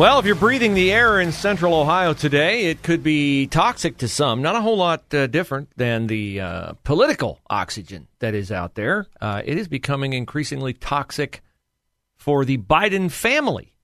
Well, 0.00 0.18
if 0.18 0.24
you're 0.24 0.34
breathing 0.34 0.72
the 0.72 0.90
air 0.90 1.20
in 1.20 1.30
central 1.30 1.74
Ohio 1.74 2.14
today, 2.14 2.70
it 2.70 2.82
could 2.82 3.02
be 3.02 3.46
toxic 3.48 3.98
to 3.98 4.08
some. 4.08 4.40
Not 4.40 4.56
a 4.56 4.62
whole 4.62 4.78
lot 4.78 5.12
uh, 5.12 5.26
different 5.26 5.68
than 5.76 6.06
the 6.06 6.40
uh, 6.40 6.72
political 6.84 7.38
oxygen 7.50 8.08
that 8.20 8.34
is 8.34 8.50
out 8.50 8.76
there. 8.76 9.04
Uh, 9.20 9.42
it 9.44 9.58
is 9.58 9.68
becoming 9.68 10.14
increasingly 10.14 10.72
toxic 10.72 11.42
for 12.16 12.46
the 12.46 12.56
Biden 12.56 13.10
family 13.10 13.74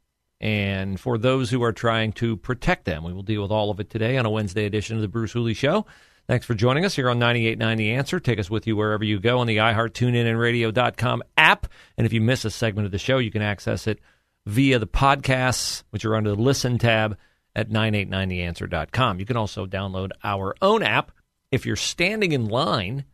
and 0.40 0.98
for 0.98 1.18
those 1.18 1.50
who 1.50 1.62
are 1.62 1.74
trying 1.74 2.12
to 2.12 2.38
protect 2.38 2.86
them. 2.86 3.04
We 3.04 3.12
will 3.12 3.22
deal 3.22 3.42
with 3.42 3.50
all 3.50 3.70
of 3.70 3.78
it 3.78 3.90
today 3.90 4.16
on 4.16 4.24
a 4.24 4.30
Wednesday 4.30 4.64
edition 4.64 4.96
of 4.96 5.02
the 5.02 5.08
Bruce 5.08 5.32
Hooley 5.32 5.52
Show. 5.52 5.84
Thanks 6.26 6.46
for 6.46 6.54
joining 6.54 6.86
us 6.86 6.96
here 6.96 7.10
on 7.10 7.20
98.9 7.20 7.76
The 7.76 7.92
Answer. 7.92 8.20
Take 8.20 8.38
us 8.38 8.48
with 8.48 8.66
you 8.66 8.74
wherever 8.74 9.04
you 9.04 9.20
go 9.20 9.40
on 9.40 9.46
the 9.46 9.58
iHeart, 9.58 9.90
TuneIn, 9.90 10.26
and 10.26 10.38
Radio.com 10.38 11.22
app. 11.36 11.66
And 11.98 12.06
if 12.06 12.14
you 12.14 12.22
miss 12.22 12.46
a 12.46 12.50
segment 12.50 12.86
of 12.86 12.92
the 12.92 12.98
show, 12.98 13.18
you 13.18 13.30
can 13.30 13.42
access 13.42 13.86
it 13.86 14.00
via 14.46 14.78
the 14.78 14.86
podcasts, 14.86 15.82
which 15.90 16.04
are 16.04 16.14
under 16.14 16.30
the 16.30 16.40
Listen 16.40 16.78
tab 16.78 17.18
at 17.54 17.68
989theanswer.com. 17.68 19.18
You 19.18 19.26
can 19.26 19.36
also 19.36 19.66
download 19.66 20.10
our 20.22 20.54
own 20.62 20.82
app 20.82 21.10
if 21.50 21.66
you're 21.66 21.76
standing 21.76 22.32
in 22.32 22.46
line 22.46 23.04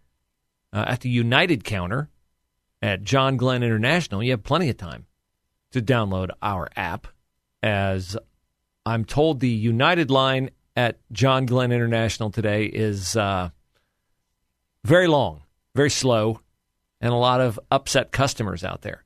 uh, 0.72 0.84
at 0.86 1.00
the 1.00 1.08
United 1.08 1.64
counter 1.64 2.10
at 2.82 3.02
John 3.02 3.36
Glenn 3.36 3.62
International. 3.62 4.22
You 4.22 4.32
have 4.32 4.42
plenty 4.42 4.68
of 4.68 4.76
time 4.76 5.06
to 5.72 5.80
download 5.80 6.30
our 6.42 6.68
app, 6.76 7.06
as 7.62 8.16
I'm 8.84 9.04
told 9.04 9.40
the 9.40 9.48
United 9.48 10.10
line 10.10 10.50
at 10.76 10.98
John 11.12 11.46
Glenn 11.46 11.72
International 11.72 12.30
today 12.30 12.64
is 12.64 13.16
uh, 13.16 13.50
very 14.84 15.06
long, 15.06 15.42
very 15.74 15.90
slow, 15.90 16.40
and 17.00 17.12
a 17.12 17.16
lot 17.16 17.40
of 17.40 17.58
upset 17.70 18.12
customers 18.12 18.64
out 18.64 18.82
there. 18.82 19.01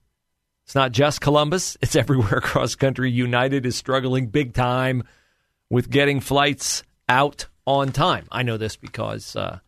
It's 0.66 0.74
not 0.74 0.90
just 0.90 1.20
Columbus, 1.20 1.76
it's 1.82 1.94
everywhere 1.94 2.38
across 2.38 2.74
country. 2.74 3.10
United 3.10 3.66
is 3.66 3.76
struggling 3.76 4.26
big 4.26 4.52
time 4.52 5.04
with 5.70 5.90
getting 5.90 6.20
flights 6.20 6.82
out 7.08 7.46
on 7.66 7.92
time. 7.92 8.26
I 8.32 8.42
know 8.42 8.56
this 8.56 8.76
because 8.76 9.36
uh, 9.36 9.60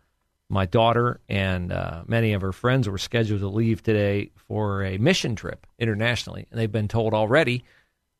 my 0.48 0.66
daughter 0.66 1.20
and 1.28 1.72
uh, 1.72 2.02
many 2.06 2.32
of 2.32 2.42
her 2.42 2.52
friends 2.52 2.88
were 2.88 2.98
scheduled 2.98 3.40
to 3.40 3.48
leave 3.48 3.82
today 3.82 4.32
for 4.48 4.84
a 4.84 4.98
mission 4.98 5.36
trip 5.36 5.66
internationally, 5.78 6.46
and 6.50 6.58
they've 6.58 6.70
been 6.70 6.88
told 6.88 7.14
already 7.14 7.64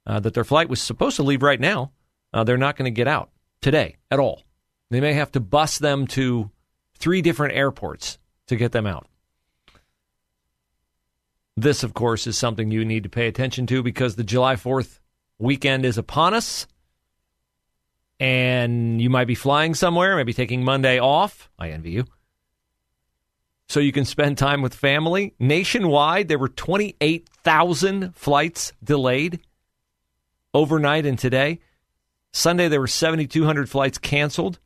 uh, 0.07 0.21
that 0.21 0.35
their 0.35 0.45
flight 0.45 0.69
was 0.69 0.81
supposed 0.81 1.17
to 1.17 1.25
leave 1.25 1.43
right 1.43 1.61
now. 1.61 1.91
Uh, 2.33 2.45
they're 2.45 2.57
not 2.57 2.77
going 2.77 2.85
to 2.93 2.95
get 2.95 3.09
out 3.09 3.31
today 3.61 3.97
at 4.11 4.21
all. 4.21 4.43
They 4.91 5.01
may 5.01 5.15
have 5.15 5.33
to 5.33 5.41
bus 5.41 5.79
them 5.79 6.07
to 6.09 6.51
three 6.97 7.23
different 7.23 7.55
airports 7.55 8.19
to 8.47 8.57
get 8.57 8.71
them 8.71 8.87
out. 8.87 9.09
This, 11.61 11.83
of 11.83 11.93
course, 11.93 12.29
is 12.29 12.39
something 12.39 12.71
you 12.71 12.85
need 12.85 13.03
to 13.03 13.09
pay 13.09 13.27
attention 13.27 13.67
to 13.67 13.83
because 13.83 14.15
the 14.15 14.23
July 14.23 14.55
4th 14.55 15.01
weekend 15.41 15.85
is 15.85 15.99
upon 15.99 16.33
us. 16.33 16.69
And 18.21 19.03
you 19.03 19.11
might 19.11 19.27
be 19.27 19.35
flying 19.35 19.75
somewhere, 19.75 20.15
maybe 20.15 20.33
taking 20.33 20.63
Monday 20.63 21.01
off. 21.01 21.51
I 21.59 21.71
envy 21.71 21.91
you. 21.91 22.05
So 23.69 23.81
you 23.81 23.91
can 23.91 24.05
spend 24.05 24.39
time 24.39 24.63
with 24.63 24.73
family. 24.73 25.35
Nationwide, 25.41 26.29
there 26.29 26.39
were 26.39 26.49
28,000 26.49 28.15
flights 28.15 28.73
delayed 28.83 29.41
overnight 30.55 31.07
and 31.07 31.19
today. 31.19 31.59
Sunday, 32.33 32.69
there 32.69 32.81
were 32.81 32.87
7,200 32.87 33.69
flights 33.69 33.99
canceled. 33.99 34.61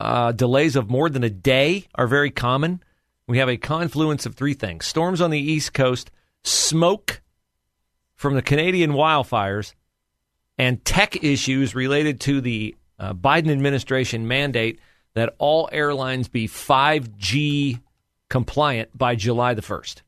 Uh, 0.00 0.32
delays 0.32 0.74
of 0.74 0.88
more 0.88 1.10
than 1.10 1.22
a 1.22 1.30
day 1.30 1.86
are 1.94 2.06
very 2.06 2.30
common 2.30 2.82
we 3.26 3.38
have 3.38 3.48
a 3.48 3.56
confluence 3.56 4.26
of 4.26 4.34
three 4.34 4.54
things 4.54 4.86
storms 4.86 5.20
on 5.20 5.30
the 5.30 5.38
East 5.38 5.72
Coast, 5.72 6.10
smoke 6.42 7.22
from 8.14 8.34
the 8.34 8.42
Canadian 8.42 8.92
wildfires, 8.92 9.74
and 10.58 10.84
tech 10.84 11.22
issues 11.22 11.74
related 11.74 12.20
to 12.20 12.40
the 12.40 12.74
uh, 12.98 13.12
Biden 13.12 13.50
administration 13.50 14.28
mandate 14.28 14.78
that 15.14 15.34
all 15.38 15.68
airlines 15.72 16.28
be 16.28 16.46
5G 16.46 17.80
compliant 18.28 18.96
by 18.96 19.14
July 19.14 19.54
the 19.54 19.62
1st. 19.62 20.02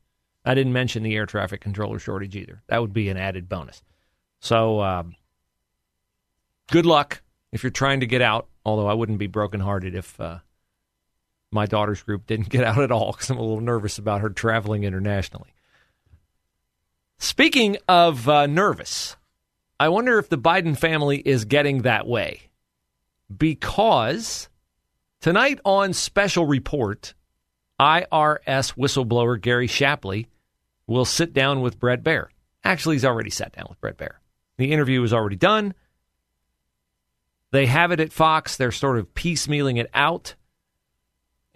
I 0.45 0.53
didn't 0.53 0.73
mention 0.73 1.03
the 1.03 1.15
air 1.15 1.25
traffic 1.25 1.61
controller 1.61 1.99
shortage 1.99 2.35
either. 2.35 2.61
That 2.67 2.81
would 2.81 2.93
be 2.93 3.09
an 3.09 3.17
added 3.17 3.49
bonus. 3.49 3.81
So, 4.39 4.81
um, 4.81 5.15
good 6.71 6.85
luck 6.85 7.21
if 7.51 7.63
you're 7.63 7.69
trying 7.69 7.99
to 7.99 8.05
get 8.05 8.21
out, 8.21 8.47
although 8.65 8.87
I 8.87 8.93
wouldn't 8.93 9.17
be 9.17 9.27
brokenhearted 9.27 9.95
if. 9.95 10.19
Uh, 10.19 10.39
my 11.57 11.65
daughter's 11.65 12.03
group 12.03 12.27
didn't 12.27 12.49
get 12.49 12.63
out 12.63 12.77
at 12.77 12.91
all 12.91 13.11
because 13.11 13.29
I'm 13.29 13.37
a 13.37 13.41
little 13.41 13.61
nervous 13.61 13.97
about 13.97 14.21
her 14.21 14.29
traveling 14.29 14.83
internationally. 14.83 15.53
Speaking 17.17 17.77
of 17.87 18.29
uh, 18.29 18.45
nervous, 18.45 19.17
I 19.79 19.89
wonder 19.89 20.19
if 20.19 20.29
the 20.29 20.37
Biden 20.37 20.77
family 20.77 21.17
is 21.17 21.45
getting 21.45 21.81
that 21.81 22.05
way 22.05 22.41
because 23.35 24.49
tonight 25.19 25.59
on 25.65 25.93
Special 25.93 26.45
Report, 26.45 27.15
IRS 27.79 28.75
whistleblower 28.75 29.41
Gary 29.41 29.67
Shapley 29.67 30.27
will 30.85 31.05
sit 31.05 31.33
down 31.33 31.61
with 31.61 31.79
Bret 31.79 32.03
Baier. 32.03 32.27
Actually, 32.63 32.95
he's 32.95 33.05
already 33.05 33.31
sat 33.31 33.51
down 33.53 33.65
with 33.67 33.81
Bret 33.81 33.97
Baier. 33.97 34.15
The 34.57 34.71
interview 34.71 35.01
is 35.01 35.13
already 35.13 35.35
done. 35.35 35.73
They 37.51 37.65
have 37.65 37.91
it 37.91 37.99
at 37.99 38.13
Fox. 38.13 38.57
They're 38.57 38.71
sort 38.71 38.99
of 38.99 39.13
piecemealing 39.15 39.79
it 39.79 39.89
out. 39.95 40.35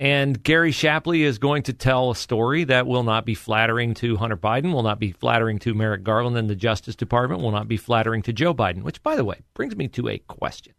And 0.01 0.41
Gary 0.41 0.71
Shapley 0.71 1.21
is 1.21 1.37
going 1.37 1.61
to 1.63 1.73
tell 1.73 2.09
a 2.09 2.15
story 2.15 2.63
that 2.63 2.87
will 2.87 3.03
not 3.03 3.23
be 3.23 3.35
flattering 3.35 3.93
to 3.93 4.17
Hunter 4.17 4.35
Biden, 4.35 4.73
will 4.73 4.81
not 4.81 4.99
be 4.99 5.11
flattering 5.11 5.59
to 5.59 5.75
Merrick 5.75 6.03
Garland 6.03 6.35
and 6.35 6.49
the 6.49 6.55
Justice 6.55 6.95
Department, 6.95 7.43
will 7.43 7.51
not 7.51 7.67
be 7.67 7.77
flattering 7.77 8.23
to 8.23 8.33
Joe 8.33 8.51
Biden, 8.51 8.81
which, 8.81 9.03
by 9.03 9.15
the 9.15 9.23
way, 9.23 9.41
brings 9.53 9.75
me 9.75 9.87
to 9.89 10.09
a 10.09 10.17
question. 10.17 10.73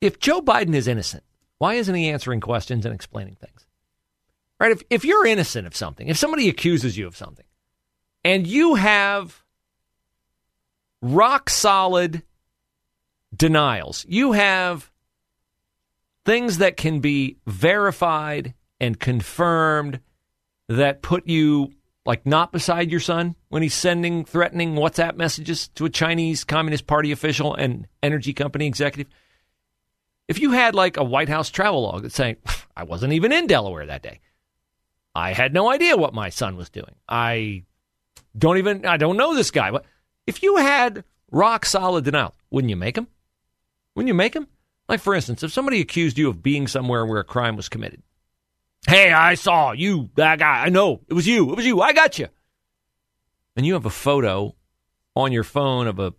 If 0.00 0.20
Joe 0.20 0.40
Biden 0.40 0.72
is 0.76 0.86
innocent, 0.86 1.24
why 1.58 1.74
isn't 1.74 1.94
he 1.96 2.08
answering 2.08 2.40
questions 2.40 2.86
and 2.86 2.94
explaining 2.94 3.34
things? 3.34 3.66
Right? 4.60 4.70
If, 4.70 4.84
if 4.88 5.04
you're 5.04 5.26
innocent 5.26 5.66
of 5.66 5.74
something, 5.74 6.06
if 6.06 6.16
somebody 6.16 6.48
accuses 6.48 6.96
you 6.96 7.08
of 7.08 7.16
something, 7.16 7.46
and 8.22 8.46
you 8.46 8.76
have 8.76 9.42
rock 11.02 11.50
solid 11.50 12.22
denials, 13.36 14.06
you 14.08 14.30
have 14.30 14.89
things 16.24 16.58
that 16.58 16.76
can 16.76 17.00
be 17.00 17.36
verified 17.46 18.54
and 18.80 18.98
confirmed 18.98 20.00
that 20.68 21.02
put 21.02 21.26
you 21.26 21.72
like 22.06 22.24
not 22.24 22.52
beside 22.52 22.90
your 22.90 23.00
son 23.00 23.34
when 23.48 23.62
he's 23.62 23.74
sending 23.74 24.24
threatening 24.24 24.74
WhatsApp 24.74 25.16
messages 25.16 25.68
to 25.68 25.84
a 25.84 25.90
Chinese 25.90 26.44
Communist 26.44 26.86
Party 26.86 27.12
official 27.12 27.54
and 27.54 27.86
energy 28.02 28.32
company 28.32 28.66
executive. 28.66 29.12
If 30.28 30.40
you 30.40 30.52
had 30.52 30.74
like 30.74 30.96
a 30.96 31.04
White 31.04 31.28
House 31.28 31.50
travel 31.50 31.82
log 31.82 32.02
that's 32.02 32.14
saying, 32.14 32.36
I 32.76 32.84
wasn't 32.84 33.12
even 33.12 33.32
in 33.32 33.46
Delaware 33.46 33.86
that 33.86 34.02
day. 34.02 34.20
I 35.14 35.32
had 35.32 35.52
no 35.52 35.70
idea 35.70 35.96
what 35.96 36.14
my 36.14 36.28
son 36.28 36.56
was 36.56 36.70
doing. 36.70 36.94
I 37.08 37.64
don't 38.38 38.58
even, 38.58 38.86
I 38.86 38.96
don't 38.96 39.16
know 39.16 39.34
this 39.34 39.50
guy. 39.50 39.70
But 39.70 39.84
if 40.26 40.42
you 40.42 40.56
had 40.56 41.04
rock 41.30 41.66
solid 41.66 42.04
denial, 42.04 42.34
wouldn't 42.50 42.70
you 42.70 42.76
make 42.76 42.96
him? 42.96 43.08
Wouldn't 43.94 44.08
you 44.08 44.14
make 44.14 44.34
him? 44.34 44.46
Like, 44.90 45.00
for 45.00 45.14
instance, 45.14 45.44
if 45.44 45.52
somebody 45.52 45.80
accused 45.80 46.18
you 46.18 46.28
of 46.28 46.42
being 46.42 46.66
somewhere 46.66 47.06
where 47.06 47.20
a 47.20 47.24
crime 47.24 47.54
was 47.54 47.68
committed, 47.68 48.02
hey, 48.88 49.12
I 49.12 49.36
saw 49.36 49.70
you, 49.70 50.10
that 50.16 50.40
guy, 50.40 50.64
I 50.64 50.68
know, 50.68 51.00
it 51.08 51.14
was 51.14 51.28
you, 51.28 51.52
it 51.52 51.56
was 51.56 51.64
you, 51.64 51.80
I 51.80 51.92
got 51.92 52.18
you. 52.18 52.26
And 53.54 53.64
you 53.64 53.74
have 53.74 53.86
a 53.86 53.90
photo 53.90 54.56
on 55.14 55.30
your 55.30 55.44
phone 55.44 55.86
of 55.86 56.00
a 56.00 56.12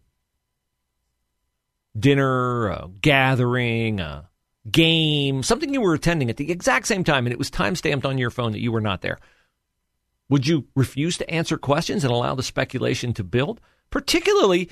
dinner, 2.00 2.70
a 2.70 2.88
gathering, 3.02 4.00
a 4.00 4.30
game, 4.72 5.44
something 5.44 5.74
you 5.74 5.82
were 5.82 5.94
attending 5.94 6.30
at 6.30 6.38
the 6.38 6.50
exact 6.50 6.88
same 6.88 7.04
time, 7.04 7.26
and 7.26 7.34
it 7.34 7.40
was 7.40 7.50
time 7.50 7.76
stamped 7.76 8.06
on 8.06 8.18
your 8.18 8.32
phone 8.32 8.54
that 8.54 8.62
you 8.62 8.72
were 8.72 8.80
not 8.80 9.02
there. 9.02 9.20
Would 10.30 10.48
you 10.48 10.66
refuse 10.78 11.18
to 11.18 11.30
answer 11.30 11.58
questions 11.58 12.06
and 12.06 12.14
allow 12.14 12.36
the 12.36 12.42
speculation 12.42 13.14
to 13.16 13.24
build? 13.26 13.60
Particularly 13.90 14.70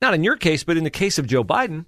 not 0.00 0.14
in 0.14 0.22
your 0.22 0.36
case, 0.36 0.62
but 0.62 0.76
in 0.76 0.84
the 0.84 0.90
case 0.90 1.18
of 1.18 1.26
Joe 1.26 1.42
Biden, 1.42 1.86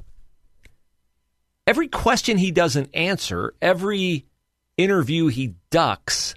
every 1.66 1.88
question 1.88 2.38
he 2.38 2.50
doesn't 2.50 2.90
answer, 2.94 3.54
every 3.60 4.26
interview 4.76 5.28
he 5.28 5.54
ducks, 5.70 6.34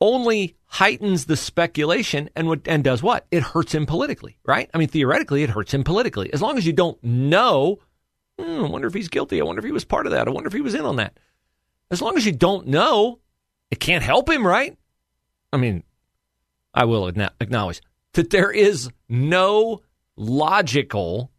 only 0.00 0.56
heightens 0.66 1.26
the 1.26 1.36
speculation 1.36 2.28
and 2.34 2.60
and 2.66 2.84
does 2.84 3.02
what? 3.02 3.26
It 3.30 3.42
hurts 3.42 3.74
him 3.74 3.86
politically, 3.86 4.38
right? 4.44 4.68
I 4.74 4.78
mean, 4.78 4.88
theoretically, 4.88 5.42
it 5.42 5.50
hurts 5.50 5.72
him 5.72 5.84
politically. 5.84 6.32
As 6.32 6.42
long 6.42 6.58
as 6.58 6.66
you 6.66 6.72
don't 6.72 7.02
know, 7.02 7.78
hmm, 8.38 8.64
I 8.64 8.68
wonder 8.68 8.88
if 8.88 8.94
he's 8.94 9.08
guilty. 9.08 9.40
I 9.40 9.44
wonder 9.44 9.60
if 9.60 9.64
he 9.64 9.72
was 9.72 9.84
part 9.84 10.06
of 10.06 10.12
that. 10.12 10.26
I 10.26 10.30
wonder 10.30 10.48
if 10.48 10.52
he 10.52 10.60
was 10.60 10.74
in 10.74 10.84
on 10.84 10.96
that. 10.96 11.18
As 11.90 12.02
long 12.02 12.16
as 12.16 12.26
you 12.26 12.32
don't 12.32 12.66
know, 12.66 13.20
it 13.70 13.80
can't 13.80 14.02
help 14.02 14.28
him, 14.28 14.46
right? 14.46 14.76
I 15.52 15.56
mean, 15.56 15.84
I 16.72 16.84
will 16.84 17.06
acknowledge 17.06 17.80
that 18.14 18.30
there 18.30 18.50
is 18.50 18.90
no 19.08 19.82
logical 20.16 21.30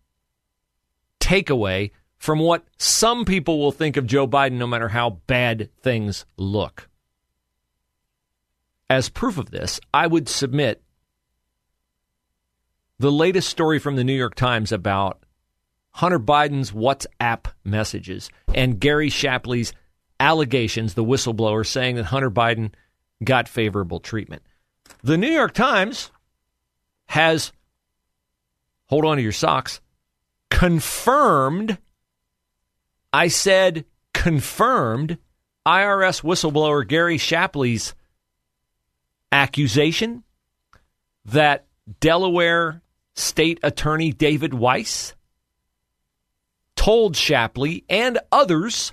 takeaway 1.19 1.91
from 2.25 2.39
what 2.39 2.65
some 2.79 3.23
people 3.23 3.59
will 3.59 3.71
think 3.71 3.97
of 3.97 4.07
Joe 4.07 4.27
Biden, 4.27 4.53
no 4.53 4.65
matter 4.65 4.87
how 4.87 5.21
bad 5.27 5.69
things 5.83 6.25
look. 6.37 6.89
As 8.89 9.09
proof 9.09 9.37
of 9.37 9.51
this, 9.51 9.79
I 9.93 10.07
would 10.07 10.27
submit 10.27 10.81
the 12.97 13.11
latest 13.11 13.47
story 13.47 13.77
from 13.77 13.95
the 13.95 14.03
New 14.03 14.15
York 14.15 14.33
Times 14.33 14.71
about 14.71 15.23
Hunter 15.91 16.17
Biden's 16.17 16.71
WhatsApp 16.71 17.45
messages 17.63 18.31
and 18.55 18.79
Gary 18.79 19.11
Shapley's 19.11 19.71
allegations, 20.19 20.95
the 20.95 21.03
whistleblower 21.03 21.63
saying 21.63 21.95
that 21.97 22.05
Hunter 22.05 22.31
Biden 22.31 22.71
got 23.23 23.47
favorable 23.47 23.99
treatment. 23.99 24.41
The 25.03 25.17
New 25.17 25.29
York 25.29 25.53
Times 25.53 26.09
has, 27.05 27.51
hold 28.87 29.05
on 29.05 29.17
to 29.17 29.23
your 29.23 29.31
socks, 29.31 29.79
confirmed, 30.49 31.77
I 33.15 33.29
said 33.29 33.85
confirmed, 34.13 35.19
IRS 35.65 36.21
whistleblower 36.21 36.85
Gary 36.85 37.17
Shapley's 37.17 37.95
accusation 39.31 40.25
that 41.23 41.65
Delaware 42.01 42.81
State 43.15 43.61
Attorney 43.63 44.11
David 44.11 44.53
Weiss 44.53 45.15
told 46.75 47.15
Shapley 47.15 47.85
and 47.89 48.19
others 48.33 48.91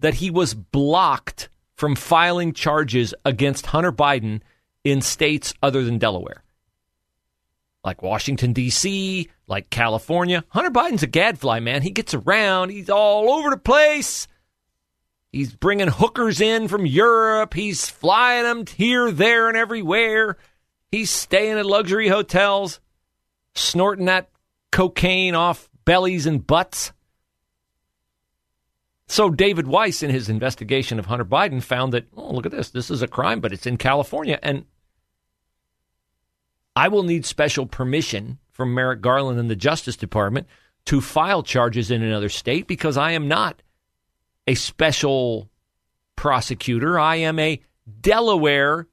that 0.00 0.14
he 0.14 0.30
was 0.30 0.54
blocked 0.54 1.48
from 1.76 1.94
filing 1.94 2.54
charges 2.54 3.14
against 3.24 3.66
Hunter 3.66 3.92
Biden 3.92 4.40
in 4.82 5.00
states 5.00 5.54
other 5.62 5.84
than 5.84 5.98
Delaware. 5.98 6.42
Like 7.84 8.02
Washington, 8.02 8.54
D.C., 8.54 9.28
like 9.46 9.68
California. 9.68 10.44
Hunter 10.48 10.70
Biden's 10.70 11.02
a 11.02 11.06
gadfly, 11.06 11.60
man. 11.60 11.82
He 11.82 11.90
gets 11.90 12.14
around, 12.14 12.70
he's 12.70 12.88
all 12.88 13.30
over 13.30 13.50
the 13.50 13.58
place. 13.58 14.26
He's 15.30 15.52
bringing 15.52 15.88
hookers 15.88 16.40
in 16.40 16.68
from 16.68 16.86
Europe. 16.86 17.54
He's 17.54 17.90
flying 17.90 18.44
them 18.44 18.64
here, 18.66 19.10
there, 19.10 19.48
and 19.48 19.56
everywhere. 19.56 20.38
He's 20.92 21.10
staying 21.10 21.58
at 21.58 21.66
luxury 21.66 22.06
hotels, 22.06 22.78
snorting 23.56 24.06
that 24.06 24.30
cocaine 24.70 25.34
off 25.34 25.68
bellies 25.84 26.26
and 26.26 26.46
butts. 26.46 26.92
So 29.08 29.28
David 29.28 29.66
Weiss, 29.66 30.02
in 30.02 30.10
his 30.10 30.28
investigation 30.28 30.98
of 30.98 31.06
Hunter 31.06 31.24
Biden, 31.24 31.62
found 31.62 31.92
that, 31.92 32.06
oh, 32.16 32.32
look 32.32 32.46
at 32.46 32.52
this. 32.52 32.70
This 32.70 32.90
is 32.90 33.02
a 33.02 33.08
crime, 33.08 33.40
but 33.40 33.52
it's 33.52 33.66
in 33.66 33.76
California. 33.76 34.38
And 34.40 34.64
I 36.76 36.88
will 36.88 37.02
need 37.02 37.24
special 37.24 37.66
permission 37.66 38.38
from 38.50 38.74
Merrick 38.74 39.00
Garland 39.00 39.38
and 39.38 39.50
the 39.50 39.56
Justice 39.56 39.96
Department 39.96 40.46
to 40.86 41.00
file 41.00 41.42
charges 41.42 41.90
in 41.90 42.02
another 42.02 42.28
state 42.28 42.66
because 42.66 42.96
I 42.96 43.12
am 43.12 43.28
not 43.28 43.62
a 44.46 44.54
special 44.54 45.50
prosecutor. 46.16 46.98
I 46.98 47.16
am 47.16 47.38
a 47.38 47.60
Delaware 48.00 48.86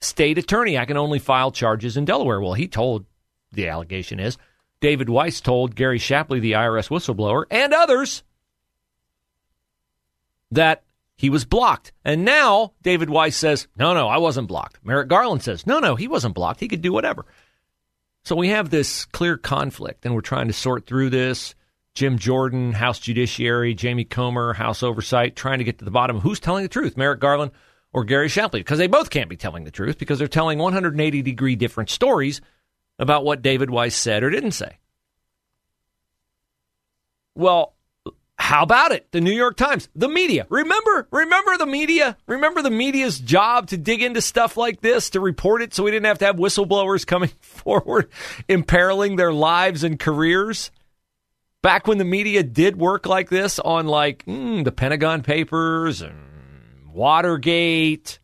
state 0.00 0.38
attorney. 0.38 0.78
I 0.78 0.84
can 0.84 0.96
only 0.96 1.18
file 1.18 1.50
charges 1.50 1.96
in 1.96 2.04
Delaware. 2.04 2.40
Well, 2.40 2.54
he 2.54 2.68
told, 2.68 3.06
the 3.52 3.68
allegation 3.68 4.20
is, 4.20 4.38
David 4.80 5.08
Weiss 5.08 5.40
told 5.40 5.74
Gary 5.74 5.98
Shapley, 5.98 6.40
the 6.40 6.52
IRS 6.52 6.88
whistleblower, 6.88 7.44
and 7.50 7.74
others 7.74 8.22
that 10.50 10.82
he 11.18 11.28
was 11.28 11.44
blocked. 11.44 11.92
And 12.04 12.24
now 12.24 12.72
David 12.82 13.10
Weiss 13.10 13.36
says, 13.36 13.66
no, 13.76 13.92
no, 13.92 14.06
I 14.06 14.18
wasn't 14.18 14.46
blocked. 14.46 14.78
Merrick 14.84 15.08
Garland 15.08 15.42
says, 15.42 15.66
no, 15.66 15.80
no, 15.80 15.96
he 15.96 16.06
wasn't 16.06 16.36
blocked. 16.36 16.60
He 16.60 16.68
could 16.68 16.80
do 16.80 16.92
whatever. 16.92 17.26
So 18.22 18.36
we 18.36 18.48
have 18.50 18.70
this 18.70 19.04
clear 19.06 19.36
conflict, 19.36 20.06
and 20.06 20.14
we're 20.14 20.20
trying 20.20 20.46
to 20.46 20.52
sort 20.54 20.86
through 20.86 21.10
this. 21.10 21.56
Jim 21.94 22.18
Jordan, 22.18 22.72
House 22.72 23.00
Judiciary, 23.00 23.74
Jamie 23.74 24.04
Comer, 24.04 24.52
House 24.52 24.84
Oversight, 24.84 25.34
trying 25.34 25.58
to 25.58 25.64
get 25.64 25.80
to 25.80 25.84
the 25.84 25.90
bottom 25.90 26.16
of 26.16 26.22
who's 26.22 26.38
telling 26.38 26.62
the 26.62 26.68
truth, 26.68 26.96
Merrick 26.96 27.18
Garland 27.18 27.50
or 27.92 28.04
Gary 28.04 28.28
Shapley, 28.28 28.60
because 28.60 28.78
they 28.78 28.86
both 28.86 29.10
can't 29.10 29.28
be 29.28 29.36
telling 29.36 29.64
the 29.64 29.72
truth 29.72 29.98
because 29.98 30.20
they're 30.20 30.28
telling 30.28 30.58
180 30.60 31.22
degree 31.22 31.56
different 31.56 31.90
stories 31.90 32.40
about 33.00 33.24
what 33.24 33.42
David 33.42 33.70
Weiss 33.70 33.96
said 33.96 34.22
or 34.22 34.30
didn't 34.30 34.52
say. 34.52 34.78
Well, 37.34 37.74
how 38.48 38.62
about 38.62 38.92
it? 38.92 39.06
The 39.12 39.20
New 39.20 39.34
York 39.34 39.58
Times, 39.58 39.90
the 39.94 40.08
media. 40.08 40.46
Remember, 40.48 41.06
remember 41.10 41.58
the 41.58 41.66
media? 41.66 42.16
Remember 42.26 42.62
the 42.62 42.70
media's 42.70 43.18
job 43.18 43.66
to 43.66 43.76
dig 43.76 44.02
into 44.02 44.22
stuff 44.22 44.56
like 44.56 44.80
this, 44.80 45.10
to 45.10 45.20
report 45.20 45.60
it 45.60 45.74
so 45.74 45.82
we 45.82 45.90
didn't 45.90 46.06
have 46.06 46.20
to 46.20 46.24
have 46.24 46.36
whistleblowers 46.36 47.06
coming 47.06 47.28
forward, 47.42 48.08
imperiling 48.48 49.16
their 49.16 49.34
lives 49.34 49.84
and 49.84 50.00
careers? 50.00 50.70
Back 51.60 51.86
when 51.86 51.98
the 51.98 52.06
media 52.06 52.42
did 52.42 52.78
work 52.78 53.04
like 53.04 53.28
this 53.28 53.58
on 53.58 53.86
like 53.86 54.24
mm, 54.24 54.64
the 54.64 54.72
Pentagon 54.72 55.22
Papers 55.22 56.00
and 56.00 56.16
Watergate, 56.90 58.18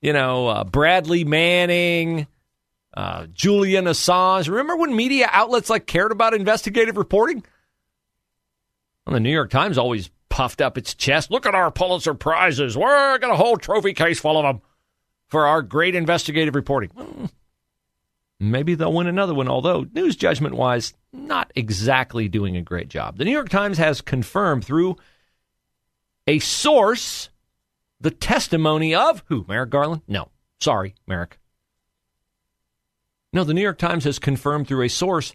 you 0.00 0.14
know, 0.14 0.46
uh, 0.48 0.64
Bradley 0.64 1.24
Manning, 1.24 2.26
uh, 2.94 3.26
Julian 3.34 3.84
Assange. 3.84 4.48
Remember 4.48 4.78
when 4.78 4.96
media 4.96 5.28
outlets 5.30 5.68
like 5.68 5.86
cared 5.86 6.10
about 6.10 6.32
investigative 6.32 6.96
reporting? 6.96 7.44
Well, 9.08 9.14
the 9.14 9.20
New 9.20 9.32
York 9.32 9.48
Times 9.48 9.78
always 9.78 10.10
puffed 10.28 10.60
up 10.60 10.76
its 10.76 10.94
chest. 10.94 11.30
Look 11.30 11.46
at 11.46 11.54
our 11.54 11.70
Pulitzer 11.70 12.12
Prizes. 12.12 12.76
We're 12.76 13.16
got 13.16 13.30
a 13.30 13.36
whole 13.36 13.56
trophy 13.56 13.94
case 13.94 14.20
full 14.20 14.36
of 14.36 14.42
them 14.42 14.60
for 15.28 15.46
our 15.46 15.62
great 15.62 15.94
investigative 15.94 16.54
reporting. 16.54 17.30
Maybe 18.38 18.74
they'll 18.74 18.92
win 18.92 19.06
another 19.06 19.32
one, 19.32 19.48
although 19.48 19.86
news 19.94 20.14
judgment 20.14 20.56
wise, 20.56 20.92
not 21.10 21.50
exactly 21.56 22.28
doing 22.28 22.54
a 22.54 22.60
great 22.60 22.88
job. 22.88 23.16
The 23.16 23.24
New 23.24 23.30
York 23.30 23.48
Times 23.48 23.78
has 23.78 24.02
confirmed 24.02 24.66
through 24.66 24.96
a 26.26 26.38
source 26.38 27.30
the 28.02 28.10
testimony 28.10 28.94
of 28.94 29.22
who? 29.28 29.46
Merrick 29.48 29.70
Garland? 29.70 30.02
No. 30.06 30.28
Sorry, 30.60 30.94
Merrick. 31.06 31.38
No, 33.32 33.42
the 33.42 33.54
New 33.54 33.62
York 33.62 33.78
Times 33.78 34.04
has 34.04 34.18
confirmed 34.18 34.68
through 34.68 34.82
a 34.82 34.88
source 34.88 35.34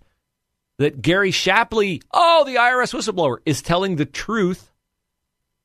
that 0.77 1.01
Gary 1.01 1.31
Shapley, 1.31 2.01
oh, 2.11 2.43
the 2.45 2.55
IRS 2.55 2.93
whistleblower, 2.93 3.37
is 3.45 3.61
telling 3.61 3.95
the 3.95 4.05
truth 4.05 4.71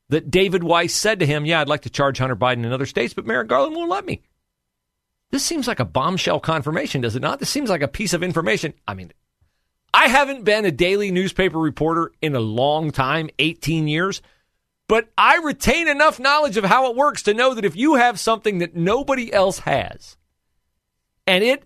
that 0.09 0.31
David 0.31 0.63
Weiss 0.63 0.95
said 0.95 1.21
to 1.21 1.27
him, 1.27 1.45
Yeah, 1.45 1.61
I'd 1.61 1.69
like 1.69 1.83
to 1.83 1.91
charge 1.91 2.19
Hunter 2.19 2.37
Biden 2.37 2.65
in 2.65 2.73
other 2.73 2.87
states, 2.87 3.15
but 3.15 3.27
Merrick 3.27 3.49
Garland 3.49 3.75
won't 3.75 3.91
let 3.91 4.07
me. 4.07 4.23
This 5.31 5.45
seems 5.45 5.69
like 5.69 5.81
a 5.81 5.85
bombshell 5.85 6.41
confirmation, 6.41 7.03
does 7.03 7.17
it 7.17 7.23
not? 7.23 7.39
This 7.39 7.51
seems 7.51 7.69
like 7.69 7.83
a 7.83 7.89
piece 7.89 8.15
of 8.15 8.23
information. 8.23 8.73
I 8.87 8.95
mean, 8.95 9.13
I 9.93 10.09
haven't 10.09 10.45
been 10.45 10.65
a 10.65 10.71
daily 10.71 11.11
newspaper 11.11 11.59
reporter 11.59 12.13
in 12.23 12.35
a 12.35 12.41
long 12.41 12.91
time 12.91 13.29
18 13.39 13.89
years 13.89 14.23
but 14.89 15.11
I 15.19 15.37
retain 15.37 15.87
enough 15.87 16.19
knowledge 16.19 16.57
of 16.57 16.65
how 16.65 16.91
it 16.91 16.97
works 16.97 17.23
to 17.25 17.35
know 17.35 17.55
that 17.55 17.67
if 17.67 17.77
you 17.77 17.97
have 17.97 18.19
something 18.19 18.59
that 18.59 18.75
nobody 18.75 19.33
else 19.33 19.61
has, 19.61 20.17
and 21.27 21.45
it 21.45 21.63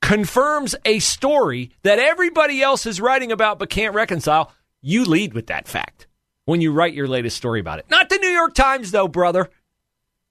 confirms 0.00 0.74
a 0.84 0.98
story 0.98 1.70
that 1.82 1.98
everybody 1.98 2.62
else 2.62 2.86
is 2.86 3.00
writing 3.00 3.32
about 3.32 3.58
but 3.58 3.70
can't 3.70 3.94
reconcile, 3.94 4.52
you 4.80 5.04
lead 5.04 5.34
with 5.34 5.48
that 5.48 5.68
fact 5.68 6.06
when 6.44 6.60
you 6.60 6.72
write 6.72 6.94
your 6.94 7.08
latest 7.08 7.36
story 7.36 7.60
about 7.60 7.78
it. 7.78 7.86
Not 7.90 8.08
the 8.08 8.18
New 8.18 8.28
York 8.28 8.54
Times, 8.54 8.90
though, 8.90 9.08
brother, 9.08 9.50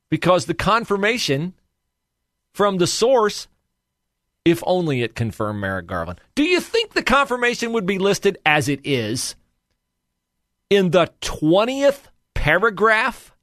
because 0.10 0.46
the 0.46 0.54
confirmation 0.54 1.54
from 2.54 2.78
the 2.78 2.88
source, 2.88 3.48
if 4.44 4.64
only 4.66 5.04
it 5.04 5.14
confirmed 5.14 5.60
Merrick 5.60 5.86
Garland. 5.86 6.20
Do 6.34 6.44
you 6.44 6.60
think 6.60 6.94
the 6.94 7.04
confirmation 7.04 7.74
would 7.74 7.86
be 7.86 8.00
listed 8.00 8.40
as 8.46 8.68
it 8.68 8.80
is 8.84 9.36
in 10.70 10.92
the 10.92 11.12
20th 11.22 12.06
paragraph 12.34 13.36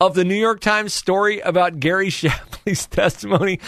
of 0.00 0.14
the 0.14 0.24
New 0.24 0.34
York 0.34 0.60
Times 0.60 0.92
story 0.92 1.40
about 1.40 1.80
Gary 1.80 2.10
Shapley's 2.10 2.86
testimony 2.86 3.60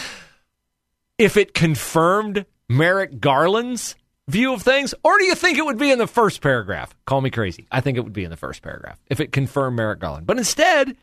if 1.17 1.37
it 1.37 1.53
confirmed 1.53 2.45
Merrick 2.69 3.19
Garland's 3.19 3.95
view 4.27 4.53
of 4.53 4.61
things? 4.61 4.93
Or 5.03 5.17
do 5.17 5.25
you 5.25 5.35
think 5.35 5.57
it 5.57 5.65
would 5.65 5.77
be 5.77 5.91
in 5.91 5.99
the 5.99 6.07
first 6.07 6.41
paragraph? 6.41 6.95
Call 7.05 7.21
me 7.21 7.29
crazy. 7.29 7.67
I 7.71 7.81
think 7.81 7.97
it 7.97 8.01
would 8.01 8.13
be 8.13 8.23
in 8.23 8.31
the 8.31 8.37
first 8.37 8.61
paragraph 8.61 8.99
if 9.07 9.19
it 9.19 9.31
confirmed 9.31 9.77
Merrick 9.77 9.99
Garland. 9.99 10.27
But 10.27 10.37
instead, 10.37 10.97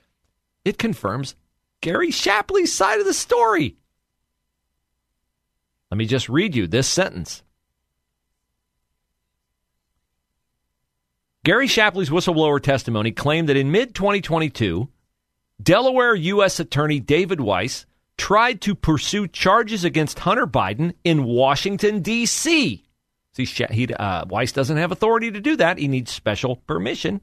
it 0.64 0.78
confirms 0.78 1.34
Gary 1.80 2.10
Shapley's 2.10 2.72
side 2.72 3.00
of 3.00 3.06
the 3.06 3.14
story. 3.14 3.76
Let 5.90 5.98
me 5.98 6.06
just 6.06 6.28
read 6.28 6.56
you 6.56 6.66
this 6.66 6.88
sentence. 6.88 7.42
Gary 11.44 11.66
Shapley's 11.66 12.08
whistleblower 12.08 12.62
testimony 12.62 13.10
claimed 13.10 13.48
that 13.48 13.56
in 13.56 13.72
mid 13.72 13.94
2022, 13.94 14.88
Delaware 15.60 16.14
U.S. 16.14 16.60
Attorney 16.60 17.00
David 17.00 17.40
Weiss 17.40 17.84
tried 18.16 18.60
to 18.62 18.74
pursue 18.74 19.26
charges 19.26 19.84
against 19.84 20.20
Hunter 20.20 20.46
Biden 20.46 20.94
in 21.04 21.24
Washington, 21.24 22.00
D.C. 22.00 22.84
See, 23.34 23.44
he, 23.44 23.92
uh, 23.94 24.26
Weiss 24.28 24.52
doesn't 24.52 24.76
have 24.76 24.92
authority 24.92 25.30
to 25.30 25.40
do 25.40 25.56
that. 25.56 25.78
He 25.78 25.88
needs 25.88 26.12
special 26.12 26.56
permission. 26.56 27.22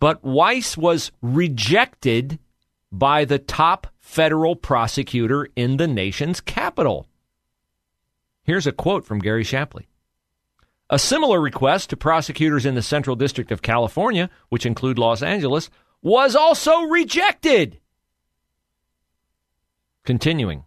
But 0.00 0.24
Weiss 0.24 0.76
was 0.76 1.12
rejected 1.22 2.38
by 2.90 3.24
the 3.24 3.38
top 3.38 3.86
federal 3.98 4.56
prosecutor 4.56 5.48
in 5.56 5.76
the 5.76 5.86
nation's 5.86 6.40
capital. 6.40 7.06
Here's 8.42 8.66
a 8.66 8.72
quote 8.72 9.04
from 9.04 9.18
Gary 9.20 9.44
Shapley. 9.44 9.88
A 10.88 10.98
similar 10.98 11.40
request 11.40 11.90
to 11.90 11.96
prosecutors 11.96 12.64
in 12.64 12.76
the 12.76 12.82
Central 12.82 13.16
District 13.16 13.50
of 13.50 13.62
California, 13.62 14.30
which 14.50 14.66
include 14.66 14.98
Los 14.98 15.22
Angeles, 15.22 15.68
was 16.00 16.36
also 16.36 16.82
rejected. 16.82 17.80
Continuing. 20.06 20.62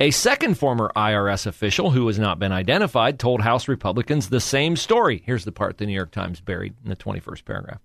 A 0.00 0.10
second 0.10 0.58
former 0.58 0.90
IRS 0.96 1.46
official 1.46 1.92
who 1.92 2.08
has 2.08 2.18
not 2.18 2.40
been 2.40 2.50
identified 2.50 3.20
told 3.20 3.40
House 3.40 3.68
Republicans 3.68 4.28
the 4.28 4.40
same 4.40 4.74
story. 4.74 5.22
Here's 5.24 5.44
the 5.44 5.52
part 5.52 5.78
the 5.78 5.86
New 5.86 5.94
York 5.94 6.10
Times 6.10 6.40
buried 6.40 6.74
in 6.82 6.90
the 6.90 6.96
21st 6.96 7.44
paragraph. 7.44 7.80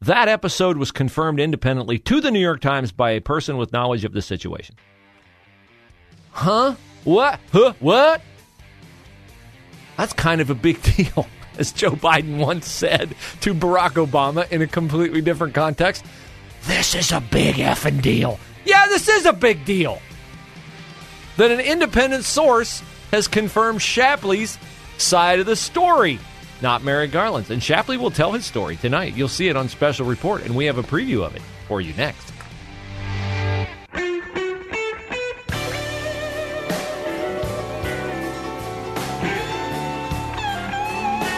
That 0.00 0.28
episode 0.28 0.78
was 0.78 0.90
confirmed 0.90 1.40
independently 1.40 1.98
to 2.00 2.22
the 2.22 2.30
New 2.30 2.40
York 2.40 2.62
Times 2.62 2.90
by 2.90 3.10
a 3.10 3.20
person 3.20 3.58
with 3.58 3.70
knowledge 3.70 4.06
of 4.06 4.14
the 4.14 4.22
situation. 4.22 4.76
Huh? 6.30 6.76
What? 7.04 7.38
Huh? 7.52 7.74
What? 7.80 8.22
That's 9.98 10.14
kind 10.14 10.40
of 10.40 10.48
a 10.48 10.54
big 10.54 10.80
deal, 10.96 11.26
as 11.58 11.70
Joe 11.70 11.92
Biden 11.92 12.38
once 12.38 12.66
said 12.66 13.14
to 13.42 13.54
Barack 13.54 14.02
Obama 14.02 14.50
in 14.50 14.62
a 14.62 14.66
completely 14.66 15.20
different 15.20 15.54
context. 15.54 16.02
This 16.62 16.94
is 16.94 17.12
a 17.12 17.20
big 17.20 17.56
effing 17.56 18.00
deal. 18.00 18.40
Yeah, 18.64 18.86
this 18.88 19.08
is 19.08 19.26
a 19.26 19.32
big 19.32 19.64
deal. 19.64 20.00
That 21.36 21.50
an 21.50 21.60
independent 21.60 22.24
source 22.24 22.82
has 23.10 23.28
confirmed 23.28 23.82
Shapley's 23.82 24.58
side 24.98 25.40
of 25.40 25.46
the 25.46 25.56
story, 25.56 26.18
not 26.62 26.82
Merrick 26.82 27.12
Garland's. 27.12 27.50
And 27.50 27.62
Shapley 27.62 27.96
will 27.96 28.10
tell 28.10 28.32
his 28.32 28.46
story 28.46 28.76
tonight. 28.76 29.16
You'll 29.16 29.28
see 29.28 29.48
it 29.48 29.56
on 29.56 29.68
Special 29.68 30.06
Report, 30.06 30.42
and 30.42 30.56
we 30.56 30.66
have 30.66 30.78
a 30.78 30.82
preview 30.82 31.24
of 31.24 31.34
it 31.36 31.42
for 31.68 31.80
you 31.80 31.92
next. 31.94 32.32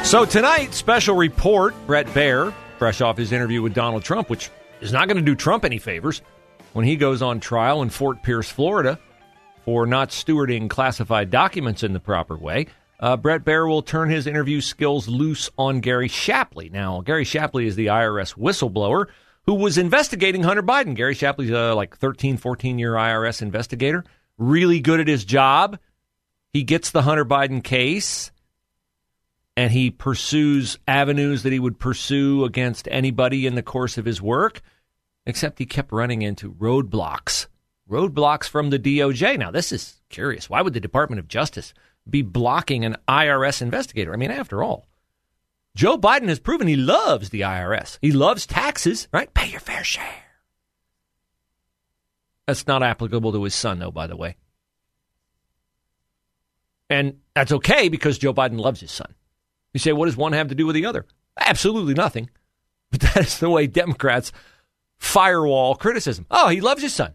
So 0.07 0.25
tonight, 0.25 0.73
special 0.73 1.17
report 1.17 1.75
Bret 1.85 2.07
Baier, 2.07 2.55
fresh 2.79 3.01
off 3.01 3.17
his 3.17 3.33
interview 3.33 3.61
with 3.61 3.75
Donald 3.75 4.05
Trump, 4.05 4.31
which 4.31 4.51
is 4.81 4.93
not 4.93 5.09
going 5.09 5.17
to 5.17 5.23
do 5.23 5.35
Trump 5.35 5.65
any 5.65 5.79
favors 5.79 6.23
when 6.77 6.85
he 6.85 6.97
goes 6.97 7.23
on 7.23 7.41
trial 7.41 7.81
in 7.81 7.89
Fort 7.89 8.23
Pierce, 8.23 8.51
Florida, 8.51 8.99
for 9.65 9.87
not 9.87 10.11
stewarding 10.11 10.69
classified 10.69 11.31
documents 11.31 11.83
in 11.83 11.95
the 11.95 12.01
proper 12.01 12.37
way. 12.37 12.67
Uh, 13.01 13.17
Bret 13.17 13.47
Baier 13.47 13.67
will 13.67 13.81
turn 13.81 14.11
his 14.11 14.27
interview 14.27 14.61
skills 14.61 15.09
loose 15.09 15.49
on 15.57 15.81
Gary 15.81 16.09
Shapley. 16.09 16.69
Now, 16.69 17.01
Gary 17.01 17.25
Shapley 17.25 17.67
is 17.67 17.77
the 17.77 17.87
IRS 17.87 18.35
whistleblower 18.35 19.07
who 19.47 19.55
was 19.55 19.79
investigating 19.79 20.43
Hunter 20.43 20.63
Biden. 20.63 20.95
Gary 20.95 21.15
Shapley's 21.15 21.49
a 21.49 21.73
like 21.73 21.97
13, 21.97 22.37
14 22.37 22.79
year 22.79 22.93
IRS 22.93 23.41
investigator, 23.41 24.05
really 24.37 24.81
good 24.81 25.01
at 25.01 25.09
his 25.09 25.25
job. 25.25 25.79
He 26.53 26.63
gets 26.63 26.91
the 26.91 27.01
Hunter 27.01 27.25
Biden 27.25 27.65
case 27.65 28.33
and 29.57 29.73
he 29.73 29.91
pursues 29.91 30.79
avenues 30.87 31.43
that 31.45 31.55
he 31.55 31.59
would 31.59 31.79
pursue 31.79 32.45
against 32.45 32.87
anybody 32.91 33.47
in 33.47 33.55
the 33.55 33.63
course 33.63 33.97
of 33.97 34.05
his 34.05 34.21
work, 34.21 34.61
except 35.27 35.59
he 35.59 35.67
kept 35.67 35.93
running 35.93 36.23
into 36.23 36.53
roadblocks. 36.53 37.47
Roadblocks 37.91 38.49
from 38.49 38.71
the 38.71 38.79
DOJ. 38.79 39.39
Now, 39.39 39.51
this 39.51 39.73
is 39.73 40.01
curious. 40.09 40.49
Why 40.49 40.63
would 40.63 40.73
the 40.73 40.81
Department 40.81 41.21
of 41.21 41.29
Justice 41.29 41.75
be 42.09 42.23
blocking 42.23 42.85
an 42.85 42.97
IRS 43.09 43.61
investigator? 43.61 44.13
I 44.13 44.17
mean, 44.17 44.31
after 44.31 44.63
all, 44.63 44.87
Joe 45.77 45.99
Biden 45.99 46.29
has 46.29 46.41
proven 46.41 46.69
he 46.69 46.77
loves 46.77 47.29
the 47.29 47.43
IRS. 47.43 47.99
He 48.01 48.13
loves 48.13 48.47
taxes, 48.47 49.09
right? 49.13 49.33
Pay 49.35 49.51
your 49.51 49.61
fair 49.61 49.85
share. 49.85 50.25
That's 52.47 52.67
not 52.67 52.83
applicable 52.83 53.33
to 53.33 53.43
his 53.43 53.55
son, 53.55 53.81
though, 53.81 53.91
by 53.91 54.07
the 54.07 54.17
way. 54.17 54.37
And 56.89 57.19
that's 57.35 57.53
okay 57.53 57.89
because 57.89 58.19
Joe 58.19 58.33
Biden 58.33 58.59
loves 58.59 58.81
his 58.81 58.93
son. 58.93 59.15
You 59.75 59.81
say, 59.81 59.93
what 59.93 60.07
does 60.07 60.17
one 60.17 60.33
have 60.33 60.49
to 60.49 60.55
do 60.55 60.67
with 60.67 60.75
the 60.77 60.87
other? 60.87 61.05
Absolutely 61.39 61.95
nothing. 61.95 62.31
But 62.91 63.01
that 63.15 63.17
is 63.19 63.39
the 63.39 63.51
way 63.51 63.67
Democrats 63.67 64.33
firewall 64.99 65.75
criticism. 65.75 66.27
Oh, 66.31 66.49
he 66.49 66.61
loves 66.61 66.83
his 66.83 66.95
son. 66.95 67.13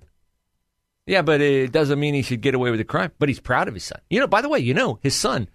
Yeah, 1.06 1.22
but 1.22 1.42
it 1.42 1.72
doesn't 1.72 2.00
mean 2.00 2.14
he 2.14 2.22
should 2.22 2.42
get 2.42 2.56
away 2.56 2.70
with 2.70 2.80
the 2.80 2.86
crime. 2.86 3.12
But 3.20 3.30
he's 3.30 3.40
proud 3.40 3.68
of 3.68 3.74
his 3.74 3.84
son. 3.84 4.00
You 4.10 4.20
know, 4.20 4.28
by 4.28 4.42
the 4.42 4.50
way, 4.50 4.60
you 4.60 4.74
know, 4.74 5.00
his 5.02 5.16
son 5.16 5.50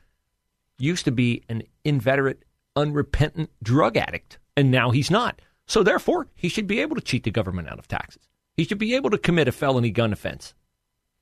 used 0.79 1.05
to 1.05 1.13
be 1.13 1.43
an 1.49 1.63
inveterate, 1.85 2.45
unrepentant 2.75 3.51
drug 3.63 3.97
addict, 3.97 4.39
and 4.57 4.71
now 4.71 4.91
he's 4.91 5.11
not. 5.11 5.41
So 5.67 5.83
therefore, 5.83 6.29
he 6.35 6.49
should 6.49 6.67
be 6.67 6.81
able 6.81 6.97
to 6.97 7.03
cheat 7.03 7.25
the 7.25 7.31
government 7.31 7.69
out 7.69 7.79
of 7.79 7.89
taxes. 7.89 8.29
He 8.57 8.65
should 8.65 8.79
be 8.79 8.95
able 8.95 9.11
to 9.11 9.19
commit 9.19 9.49
a 9.49 9.53
felony 9.53 9.91
gun 9.91 10.13
offense 10.13 10.55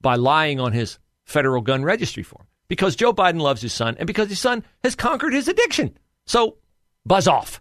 by 0.01 0.17
lying 0.17 0.61
on 0.61 0.73
his 0.73 0.99
federal 1.25 1.63
gun 1.63 1.85
registry 1.85 2.23
form 2.23 2.47
because 2.69 2.97
Joe 2.97 3.13
Biden 3.13 3.41
loves 3.41 3.63
his 3.63 3.73
son 3.73 3.97
and 3.99 4.07
because 4.07 4.29
his 4.29 4.39
son 4.39 4.65
has 4.83 4.95
conquered 4.95 5.33
his 5.33 5.49
addiction. 5.49 5.97
So 6.27 6.59
buzz 7.07 7.27
off, 7.27 7.61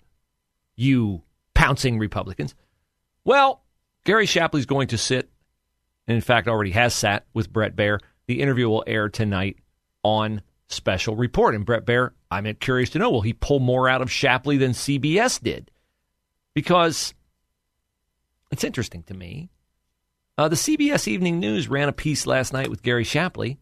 you 0.75 1.23
pouncing 1.53 1.99
Republicans. 1.99 2.55
Well, 3.25 3.63
Gary 4.05 4.25
Shapley's 4.25 4.65
going 4.65 4.89
to 4.89 4.97
sit, 4.97 5.29
and 6.07 6.15
in 6.15 6.21
fact 6.21 6.47
already 6.47 6.71
has 6.71 6.93
sat 6.93 7.25
with 7.33 7.51
Bret 7.51 7.75
Baier. 7.75 7.99
The 8.27 8.41
interview 8.41 8.69
will 8.69 8.83
air 8.87 9.09
tonight 9.09 9.57
on 10.03 10.41
Special 10.67 11.15
Report. 11.15 11.55
And 11.55 11.65
Bret 11.65 11.85
Baier, 11.85 12.11
I'm 12.31 12.51
curious 12.55 12.89
to 12.91 12.99
know, 12.99 13.11
will 13.11 13.21
he 13.21 13.33
pull 13.33 13.59
more 13.59 13.87
out 13.87 14.01
of 14.01 14.11
Shapley 14.11 14.57
than 14.57 14.71
CBS 14.71 15.41
did? 15.41 15.71
Because 16.53 17.13
it's 18.51 18.63
interesting 18.63 19.03
to 19.03 19.13
me. 19.13 19.49
Uh, 20.37 20.47
the 20.47 20.55
CBS 20.55 21.07
Evening 21.07 21.39
News 21.39 21.67
ran 21.67 21.89
a 21.89 21.93
piece 21.93 22.25
last 22.25 22.53
night 22.53 22.69
with 22.69 22.81
Gary 22.81 23.03
Shapley 23.03 23.59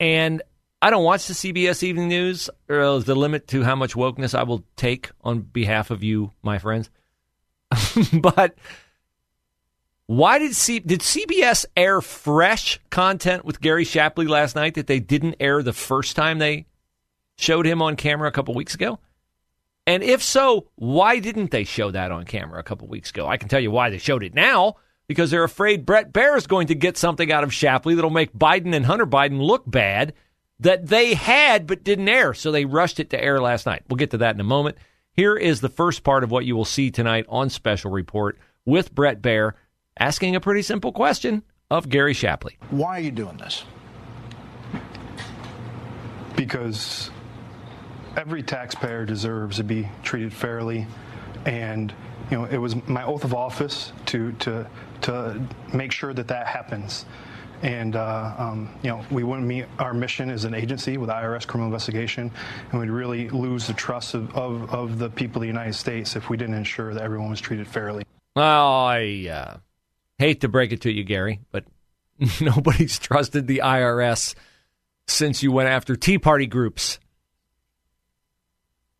and 0.00 0.42
I 0.80 0.90
don't 0.90 1.04
watch 1.04 1.26
the 1.26 1.34
CBS 1.34 1.82
Evening 1.82 2.08
News. 2.08 2.48
Or 2.68 3.00
the 3.00 3.14
limit 3.14 3.48
to 3.48 3.62
how 3.64 3.74
much 3.74 3.94
wokeness 3.94 4.34
I 4.34 4.44
will 4.44 4.64
take 4.76 5.10
on 5.22 5.40
behalf 5.40 5.90
of 5.90 6.02
you, 6.02 6.32
my 6.42 6.58
friends. 6.58 6.90
but 8.20 8.54
why 10.06 10.38
did 10.38 10.54
C- 10.54 10.78
did 10.78 11.00
CBS 11.00 11.66
air 11.76 12.00
fresh 12.00 12.80
content 12.90 13.44
with 13.44 13.60
Gary 13.60 13.84
Shapley 13.84 14.26
last 14.26 14.56
night 14.56 14.74
that 14.74 14.86
they 14.86 15.00
didn't 15.00 15.36
air 15.38 15.62
the 15.62 15.72
first 15.72 16.16
time 16.16 16.38
they 16.38 16.66
showed 17.36 17.66
him 17.66 17.82
on 17.82 17.96
camera 17.96 18.28
a 18.28 18.32
couple 18.32 18.54
weeks 18.54 18.74
ago? 18.74 18.98
And 19.86 20.02
if 20.02 20.22
so, 20.22 20.68
why 20.76 21.18
didn't 21.18 21.50
they 21.50 21.64
show 21.64 21.90
that 21.90 22.10
on 22.10 22.24
camera 22.24 22.60
a 22.60 22.62
couple 22.62 22.88
weeks 22.88 23.10
ago? 23.10 23.26
I 23.26 23.36
can 23.36 23.48
tell 23.48 23.60
you 23.60 23.70
why 23.70 23.90
they 23.90 23.98
showed 23.98 24.22
it 24.22 24.34
now 24.34 24.76
because 25.08 25.30
they're 25.30 25.44
afraid 25.44 25.86
Bret 25.86 26.12
Baier 26.12 26.36
is 26.36 26.46
going 26.46 26.68
to 26.68 26.74
get 26.74 26.96
something 26.96 27.32
out 27.32 27.44
of 27.44 27.52
Shapley 27.52 27.94
that'll 27.94 28.10
make 28.10 28.32
Biden 28.32 28.74
and 28.74 28.86
Hunter 28.86 29.06
Biden 29.06 29.40
look 29.40 29.64
bad 29.66 30.14
that 30.60 30.86
they 30.86 31.14
had 31.14 31.66
but 31.66 31.84
didn't 31.84 32.08
air. 32.08 32.34
So 32.34 32.52
they 32.52 32.64
rushed 32.64 33.00
it 33.00 33.10
to 33.10 33.22
air 33.22 33.40
last 33.40 33.66
night. 33.66 33.82
We'll 33.88 33.96
get 33.96 34.10
to 34.12 34.18
that 34.18 34.34
in 34.34 34.40
a 34.40 34.44
moment. 34.44 34.76
Here 35.18 35.34
is 35.34 35.60
the 35.60 35.68
first 35.68 36.04
part 36.04 36.22
of 36.22 36.30
what 36.30 36.44
you 36.44 36.54
will 36.54 36.64
see 36.64 36.92
tonight 36.92 37.26
on 37.28 37.50
Special 37.50 37.90
Report 37.90 38.38
with 38.64 38.94
Bret 38.94 39.20
Baier 39.20 39.54
asking 39.98 40.36
a 40.36 40.40
pretty 40.40 40.62
simple 40.62 40.92
question 40.92 41.42
of 41.72 41.88
Gary 41.88 42.14
Shapley. 42.14 42.56
Why 42.70 42.98
are 42.98 43.00
you 43.00 43.10
doing 43.10 43.36
this? 43.36 43.64
Because 46.36 47.10
every 48.16 48.44
taxpayer 48.44 49.04
deserves 49.04 49.56
to 49.56 49.64
be 49.64 49.88
treated 50.04 50.32
fairly 50.32 50.86
and 51.44 51.92
you 52.30 52.38
know 52.38 52.44
it 52.44 52.58
was 52.58 52.76
my 52.86 53.02
oath 53.02 53.24
of 53.24 53.34
office 53.34 53.92
to 54.06 54.30
to 54.34 54.68
to 55.00 55.42
make 55.74 55.90
sure 55.90 56.14
that 56.14 56.28
that 56.28 56.46
happens. 56.46 57.06
And 57.62 57.96
uh, 57.96 58.34
um, 58.38 58.68
you 58.82 58.90
know, 58.90 59.04
we 59.10 59.24
wouldn't 59.24 59.46
meet 59.46 59.66
our 59.78 59.92
mission 59.92 60.30
as 60.30 60.44
an 60.44 60.54
agency 60.54 60.96
with 60.96 61.10
IRS 61.10 61.46
criminal 61.46 61.66
investigation, 61.66 62.30
and 62.70 62.80
we'd 62.80 62.90
really 62.90 63.28
lose 63.30 63.66
the 63.66 63.72
trust 63.72 64.14
of, 64.14 64.34
of, 64.36 64.72
of 64.72 64.98
the 64.98 65.10
people 65.10 65.36
of 65.36 65.42
the 65.42 65.48
United 65.48 65.74
States 65.74 66.16
if 66.16 66.30
we 66.30 66.36
didn't 66.36 66.54
ensure 66.54 66.94
that 66.94 67.02
everyone 67.02 67.30
was 67.30 67.40
treated 67.40 67.66
fairly. 67.66 68.04
Well, 68.36 68.68
I 68.68 69.28
uh, 69.30 69.56
hate 70.18 70.42
to 70.42 70.48
break 70.48 70.72
it 70.72 70.82
to 70.82 70.92
you, 70.92 71.02
Gary, 71.04 71.40
but 71.50 71.64
nobody's 72.40 72.98
trusted 72.98 73.46
the 73.46 73.62
IRS 73.64 74.34
since 75.06 75.42
you 75.42 75.50
went 75.50 75.68
after 75.68 75.96
Tea 75.96 76.18
Party 76.18 76.46
groups 76.46 76.98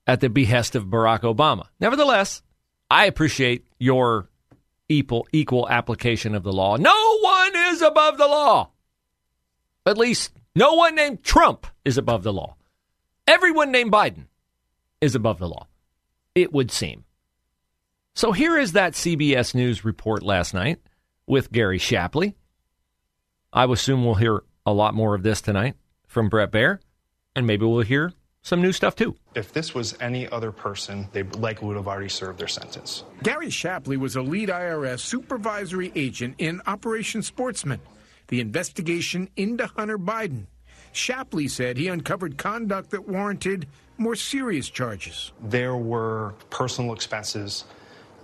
at 0.07 0.21
the 0.21 0.31
behest 0.31 0.75
of 0.75 0.87
Barack 0.87 1.21
Obama. 1.21 1.67
Nevertheless, 1.79 2.43
I 2.91 3.05
appreciate 3.05 3.67
your 3.79 4.31
equal 4.88 5.26
equal 5.33 5.68
application 5.68 6.35
of 6.35 6.42
the 6.42 6.52
law. 6.52 6.76
No 6.76 7.18
one 7.21 7.52
is 7.54 7.83
above 7.83 8.18
the 8.18 8.26
law. 8.26 8.71
At 9.87 9.99
least 9.99 10.33
no 10.54 10.75
one 10.75 10.95
named 10.95 11.23
Trump 11.23 11.66
is 11.85 11.99
above 11.99 12.23
the 12.23 12.33
law. 12.33 12.57
Everyone 13.26 13.71
named 13.71 13.92
Biden 13.92 14.26
is 15.00 15.14
above 15.14 15.38
the 15.38 15.49
law, 15.49 15.66
it 16.35 16.52
would 16.52 16.71
seem. 16.71 17.04
So 18.14 18.33
here 18.33 18.59
is 18.59 18.73
that 18.73 18.95
CBS 18.95 19.54
News 19.54 19.85
report 19.85 20.23
last 20.23 20.52
night 20.52 20.80
with 21.26 21.52
Gary 21.52 21.78
Shapley. 21.78 22.35
I 23.52 23.64
assume 23.64 24.04
we'll 24.04 24.16
hear 24.16 24.42
a 24.66 24.73
lot 24.73 24.95
more 24.95 25.14
of 25.14 25.23
this 25.23 25.40
tonight 25.40 25.76
from 26.07 26.28
Bret 26.28 26.50
Baier, 26.50 26.80
and 27.37 27.47
maybe 27.47 27.64
we'll 27.64 27.83
hear 27.83 28.12
some 28.49 28.62
new 28.62 28.73
stuff 28.73 28.97
too. 28.97 29.14
If 29.35 29.52
this 29.52 29.75
was 29.75 29.95
any 30.00 30.26
other 30.28 30.50
person, 30.50 31.07
they 31.12 31.23
likely 31.23 31.69
would 31.69 31.76
have 31.76 31.87
already 31.87 32.09
served 32.09 32.38
their 32.38 32.49
sentence. 32.49 33.05
Gary 33.23 33.50
Shapley 33.50 33.99
was 33.99 34.17
a 34.17 34.23
lead 34.23 34.49
IRS 34.49 35.00
supervisory 35.00 35.93
agent 35.95 36.37
in 36.38 36.62
Operation 36.67 37.23
Sportsman, 37.23 37.81
the 38.28 38.40
investigation 38.40 39.28
into 39.37 39.67
Hunter 39.67 39.99
Biden. 39.99 40.47
Shapley 40.93 41.47
said 41.47 41.76
he 41.76 41.88
uncovered 41.88 42.38
conduct 42.38 42.90
that 42.90 43.07
warranted 43.07 43.67
more 43.99 44.17
serious 44.17 44.71
charges. 44.71 45.33
There 45.43 45.76
were 45.76 46.35
personal 46.49 46.95
expenses 46.95 47.64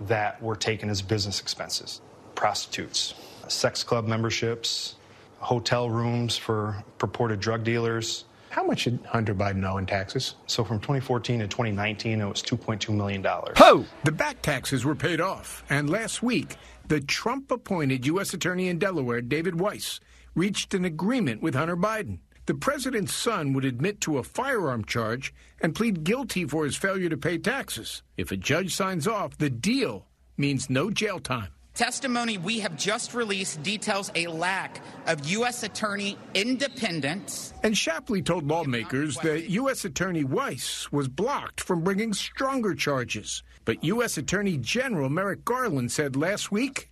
that 0.01 0.41
were 0.41 0.55
taken 0.55 0.89
as 0.89 1.01
business 1.01 1.39
expenses 1.39 2.01
prostitutes, 2.33 3.13
sex 3.47 3.83
club 3.83 4.07
memberships, 4.07 4.95
hotel 5.37 5.89
rooms 5.89 6.35
for 6.35 6.83
purported 6.97 7.39
drug 7.39 7.63
dealers. 7.63 8.25
How 8.55 8.63
much 8.63 8.85
did 8.85 9.05
Hunter 9.05 9.35
Biden 9.35 9.69
owe 9.69 9.75
in 9.75 9.85
taxes? 9.85 10.35
So 10.47 10.63
from 10.63 10.79
2014 10.79 11.41
to 11.41 11.47
2019, 11.49 12.21
it 12.21 12.25
was 12.25 12.41
$2.2 12.41 12.95
million. 12.95 13.21
Ho! 13.21 13.85
The 14.05 14.13
back 14.13 14.41
taxes 14.41 14.85
were 14.85 14.95
paid 14.95 15.19
off, 15.19 15.65
and 15.69 15.89
last 15.89 16.23
week, 16.23 16.55
the 16.87 17.01
Trump 17.01 17.51
appointed 17.51 18.05
U.S. 18.05 18.33
Attorney 18.33 18.69
in 18.69 18.79
Delaware, 18.79 19.19
David 19.19 19.59
Weiss, 19.59 19.99
reached 20.35 20.73
an 20.73 20.85
agreement 20.85 21.41
with 21.41 21.53
Hunter 21.53 21.75
Biden. 21.75 22.19
The 22.45 22.53
president's 22.53 23.13
son 23.13 23.51
would 23.51 23.65
admit 23.65 23.99
to 24.01 24.19
a 24.19 24.23
firearm 24.23 24.85
charge 24.85 25.33
and 25.59 25.75
plead 25.75 26.05
guilty 26.05 26.45
for 26.45 26.63
his 26.63 26.77
failure 26.77 27.09
to 27.09 27.17
pay 27.17 27.37
taxes. 27.37 28.03
If 28.15 28.31
a 28.31 28.37
judge 28.37 28.73
signs 28.73 29.05
off, 29.05 29.37
the 29.37 29.49
deal 29.49 30.07
means 30.37 30.69
no 30.69 30.89
jail 30.89 31.19
time. 31.19 31.54
Testimony 31.75 32.37
we 32.37 32.59
have 32.59 32.77
just 32.77 33.13
released 33.13 33.61
details 33.61 34.09
a 34.15 34.27
lack 34.27 34.81
of 35.07 35.27
U.S. 35.27 35.63
Attorney 35.63 36.17
independence. 36.33 37.53
And 37.63 37.77
Shapley 37.77 38.21
told 38.21 38.47
lawmakers 38.47 39.17
that 39.17 39.49
U.S. 39.49 39.83
Attorney 39.83 40.23
Weiss 40.23 40.89
was 40.93 41.09
blocked 41.09 41.59
from 41.59 41.83
bringing 41.83 42.13
stronger 42.13 42.75
charges. 42.75 43.43
But 43.65 43.83
U.S. 43.83 44.17
Attorney 44.17 44.57
General 44.57 45.09
Merrick 45.09 45.43
Garland 45.43 45.91
said 45.91 46.15
last 46.15 46.49
week 46.49 46.89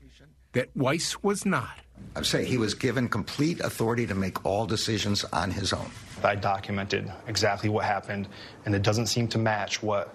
that 0.52 0.76
Weiss 0.76 1.24
was 1.24 1.46
not. 1.46 1.78
I 2.18 2.24
say 2.24 2.44
he 2.44 2.58
was 2.58 2.74
given 2.74 3.08
complete 3.08 3.62
authority 3.62 4.06
to 4.08 4.16
make 4.16 4.46
all 4.46 4.66
decisions 4.66 5.24
on 5.32 5.50
his 5.50 5.72
own. 5.72 5.90
I 6.24 6.36
documented 6.36 7.10
exactly 7.28 7.70
what 7.70 7.86
happened, 7.86 8.28
and 8.66 8.76
it 8.76 8.82
doesn't 8.82 9.08
seem 9.08 9.30
to 9.30 9.38
match 9.38 9.82
what 9.82 10.14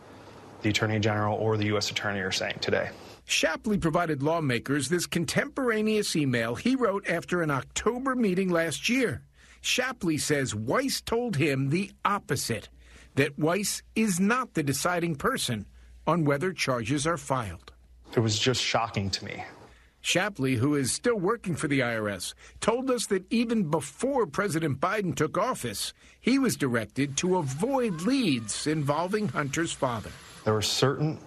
the 0.63 0.71
Attorney 0.71 0.99
General 0.99 1.37
or 1.37 1.57
the 1.57 1.67
U.S. 1.67 1.91
Attorney 1.91 2.21
are 2.21 2.33
saying 2.33 2.59
today. 2.61 2.91
Shapley 3.25 3.77
provided 3.77 4.23
lawmakers 4.23 4.89
this 4.89 5.07
contemporaneous 5.07 6.17
email 6.17 6.55
he 6.55 6.75
wrote 6.75 7.09
after 7.09 7.43
an 7.43 7.51
October 7.51 8.15
meeting 8.15 8.49
last 8.49 8.89
year. 8.89 9.23
Shapley 9.61 10.19
says 10.19 10.55
Weiss 10.55 11.01
told 11.01 11.37
him 11.37 11.69
the 11.69 11.91
opposite 12.05 12.69
that 13.17 13.39
Weiss 13.39 13.83
is 13.95 14.19
not 14.19 14.55
the 14.55 14.63
deciding 14.63 15.17
person 15.17 15.67
on 16.07 16.25
whether 16.25 16.53
charges 16.53 17.07
are 17.07 17.19
filed. 17.19 17.73
It 18.17 18.21
was 18.21 18.39
just 18.39 18.63
shocking 18.63 19.11
to 19.11 19.25
me. 19.25 19.45
Shapley, 20.01 20.55
who 20.55 20.75
is 20.75 20.93
still 20.93 21.19
working 21.19 21.55
for 21.55 21.69
the 21.69 21.81
IRS, 21.81 22.33
told 22.61 22.91
us 22.91 23.07
that 23.09 23.31
even 23.31 23.69
before 23.69 24.27
President 24.27 24.81
Biden 24.81 25.15
took 25.15 25.37
office, 25.37 25.93
he 26.21 26.39
was 26.39 26.57
directed 26.57 27.17
to 27.19 27.37
avoid 27.37 28.01
leads 28.03 28.67
involving 28.67 29.29
Hunter's 29.29 29.73
father. 29.73 30.11
There 30.49 30.55
were 30.55 30.63
certain 30.63 31.19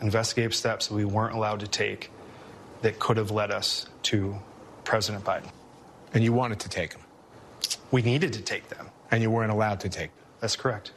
investigative 0.00 0.52
steps 0.52 0.88
that 0.88 0.94
we 0.94 1.04
weren't 1.04 1.36
allowed 1.36 1.60
to 1.60 1.68
take 1.68 2.10
that 2.82 2.98
could 2.98 3.16
have 3.16 3.30
led 3.30 3.52
us 3.52 3.86
to 4.02 4.34
President 4.82 5.24
Biden. 5.24 5.48
And 6.12 6.24
you 6.24 6.32
wanted 6.32 6.58
to 6.58 6.68
take 6.68 6.90
them? 6.90 7.02
We 7.92 8.02
needed 8.02 8.32
to 8.32 8.42
take 8.42 8.68
them. 8.68 8.90
And 9.12 9.22
you 9.22 9.30
weren't 9.30 9.52
allowed 9.52 9.78
to 9.82 9.88
take 9.88 10.12
them? 10.16 10.24
That's 10.40 10.56
correct. 10.56 10.90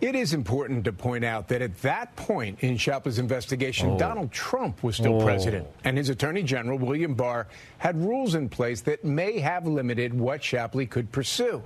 It 0.00 0.16
is 0.16 0.34
important 0.34 0.84
to 0.86 0.92
point 0.92 1.24
out 1.24 1.46
that 1.46 1.62
at 1.62 1.80
that 1.82 2.16
point 2.16 2.58
in 2.64 2.76
Shapley's 2.76 3.20
investigation, 3.20 3.90
oh. 3.90 3.98
Donald 4.00 4.32
Trump 4.32 4.82
was 4.82 4.96
still 4.96 5.22
oh. 5.22 5.24
president, 5.24 5.68
and 5.84 5.96
his 5.96 6.08
attorney 6.08 6.42
general, 6.42 6.76
William 6.76 7.14
Barr, 7.14 7.46
had 7.78 7.96
rules 8.04 8.34
in 8.34 8.48
place 8.48 8.80
that 8.80 9.04
may 9.04 9.38
have 9.38 9.64
limited 9.68 10.12
what 10.12 10.42
Shapley 10.42 10.86
could 10.86 11.12
pursue. 11.12 11.62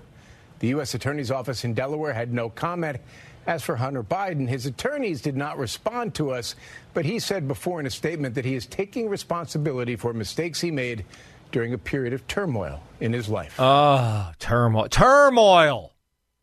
The 0.59 0.69
U.S. 0.69 0.95
Attorney's 0.95 1.31
Office 1.31 1.65
in 1.65 1.73
Delaware 1.73 2.13
had 2.13 2.33
no 2.33 2.49
comment. 2.49 2.99
As 3.47 3.63
for 3.63 3.77
Hunter 3.77 4.05
Biden, 4.05 4.49
his 4.49 4.67
attorneys 4.67 5.21
did 5.21 5.37
not 5.37 5.59
respond 5.59 6.15
to 6.15 6.31
us, 6.31 6.55
but 6.95 7.05
he 7.05 7.19
said 7.19 7.49
before 7.49 7.81
in 7.81 7.87
a 7.87 7.91
statement 7.91 8.37
that 8.37 8.45
he 8.45 8.55
is 8.55 8.67
taking 8.67 9.09
responsibility 9.09 9.97
for 9.97 10.13
mistakes 10.13 10.61
he 10.61 10.71
made 10.71 11.05
during 11.51 11.75
a 11.75 11.79
period 11.79 12.13
of 12.13 12.27
turmoil 12.29 12.83
in 13.01 13.13
his 13.13 13.29
life. 13.29 13.57
Ah, 13.59 14.31
uh, 14.31 14.33
turmoil. 14.39 14.89
Turmoil! 14.89 15.93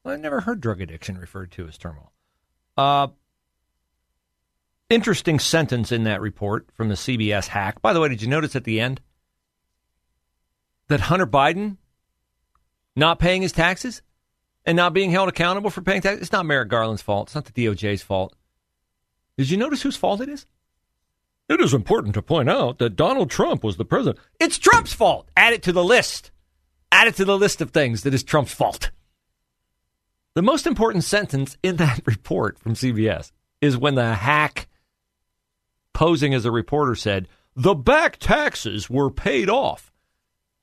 Well, 0.04 0.14
I 0.14 0.18
never 0.18 0.42
heard 0.42 0.62
drug 0.62 0.82
addiction 0.82 1.18
referred 1.18 1.52
to 1.52 1.68
as 1.68 1.78
turmoil. 1.78 2.12
Uh, 2.78 3.08
interesting 4.90 5.40
sentence 5.40 5.92
in 5.92 6.04
that 6.04 6.22
report 6.22 6.68
from 6.74 6.90
the 6.90 6.96
CBS 6.96 7.48
hack. 7.48 7.82
By 7.82 7.94
the 7.94 8.02
way, 8.02 8.10
did 8.10 8.22
you 8.22 8.28
notice 8.28 8.56
at 8.56 8.66
the 8.66 8.80
end 8.80 9.02
that 10.88 11.02
Hunter 11.02 11.28
Biden 11.28 11.78
not 12.96 13.20
paying 13.20 13.42
his 13.42 13.52
taxes 13.52 14.02
and 14.66 14.76
not 14.76 14.94
being 14.94 15.12
held 15.12 15.30
accountable 15.30 15.70
for 15.70 15.82
paying 15.82 16.02
taxes? 16.02 16.22
It's 16.22 16.32
not 16.32 16.46
Merrick 16.46 16.70
Garland's 16.70 17.02
fault. 17.02 17.28
It's 17.28 17.36
not 17.36 17.46
the 17.46 17.66
DOJ's 17.66 18.02
fault. 18.02 18.36
Did 19.38 19.50
you 19.50 19.58
notice 19.58 19.82
whose 19.82 19.96
fault 19.96 20.22
it 20.22 20.30
is? 20.30 20.46
It 21.48 21.62
is 21.62 21.74
important 21.74 22.14
to 22.14 22.22
point 22.22 22.50
out 22.50 22.78
that 22.78 22.96
Donald 22.96 23.32
Trump 23.32 23.64
was 23.64 23.78
the 23.78 23.86
president. 23.86 24.20
It's 24.40 24.60
Trump's 24.60 24.94
fault. 24.94 25.30
Add 25.36 25.54
it 25.54 25.64
to 25.64 25.72
the 25.72 25.84
list. 25.84 26.32
Add 26.92 27.08
it 27.08 27.16
to 27.16 27.26
the 27.26 27.38
list 27.38 27.62
of 27.62 27.72
things 27.72 28.04
that 28.04 28.14
is 28.14 28.24
Trump's 28.24 28.54
fault. 28.54 28.92
The 30.36 30.42
most 30.44 30.68
important 30.68 31.04
sentence 31.04 31.58
in 31.64 31.78
that 31.78 32.02
report 32.06 32.60
from 32.60 32.74
CBS 32.76 33.32
is 33.62 33.78
when 33.78 33.96
the 33.96 34.14
hack 34.14 34.68
posing 35.94 36.34
as 36.34 36.46
a 36.46 36.52
reporter 36.52 36.96
said, 36.96 37.28
the 37.56 37.76
back 37.76 38.18
taxes 38.18 38.90
were 38.90 39.10
paid 39.10 39.50
off. 39.50 39.92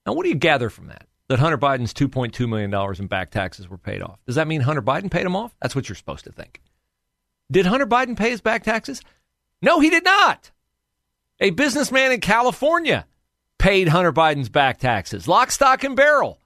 Now, 0.06 0.12
what 0.12 0.22
do 0.22 0.28
you 0.28 0.36
gather 0.36 0.70
from 0.70 0.86
that? 0.86 1.06
That 1.28 1.40
Hunter 1.40 1.58
Biden's 1.58 1.92
$2.2 1.92 2.48
million 2.48 2.72
in 3.00 3.06
back 3.08 3.30
taxes 3.30 3.68
were 3.68 3.78
paid 3.78 4.00
off. 4.00 4.20
Does 4.26 4.36
that 4.36 4.46
mean 4.46 4.60
Hunter 4.60 4.82
Biden 4.82 5.10
paid 5.10 5.24
them 5.24 5.34
off? 5.34 5.56
That's 5.60 5.74
what 5.74 5.88
you're 5.88 5.96
supposed 5.96 6.24
to 6.24 6.32
think. 6.32 6.60
Did 7.50 7.66
Hunter 7.66 7.86
Biden 7.86 8.16
pay 8.16 8.30
his 8.30 8.40
back 8.40 8.62
taxes? 8.62 9.02
No, 9.60 9.80
he 9.80 9.90
did 9.90 10.04
not. 10.04 10.52
A 11.40 11.50
businessman 11.50 12.12
in 12.12 12.20
California 12.20 13.06
paid 13.58 13.88
Hunter 13.88 14.12
Biden's 14.12 14.48
back 14.48 14.78
taxes, 14.78 15.26
lock, 15.26 15.50
stock, 15.50 15.82
and 15.84 15.96
barrel. 15.96 16.38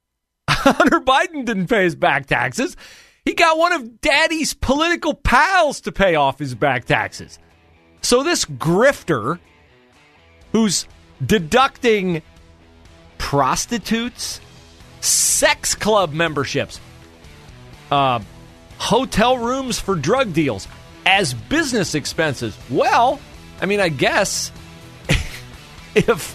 Hunter 0.48 1.00
Biden 1.00 1.44
didn't 1.44 1.68
pay 1.68 1.84
his 1.84 1.94
back 1.94 2.26
taxes. 2.26 2.76
He 3.24 3.34
got 3.34 3.58
one 3.58 3.72
of 3.72 4.00
daddy's 4.00 4.54
political 4.54 5.14
pals 5.14 5.80
to 5.82 5.92
pay 5.92 6.14
off 6.14 6.38
his 6.38 6.54
back 6.54 6.84
taxes. 6.84 7.38
So 8.02 8.22
this 8.22 8.44
grifter 8.44 9.38
who's 10.52 10.86
deducting 11.24 12.22
prostitutes, 13.20 14.40
sex 15.00 15.74
club 15.76 16.12
memberships, 16.12 16.80
uh, 17.92 18.18
hotel 18.78 19.38
rooms 19.38 19.78
for 19.78 19.94
drug 19.94 20.32
deals 20.32 20.66
as 21.06 21.34
business 21.34 21.94
expenses. 21.94 22.58
Well, 22.70 23.20
I 23.60 23.66
mean, 23.66 23.78
I 23.78 23.90
guess 23.90 24.50
if 25.94 26.34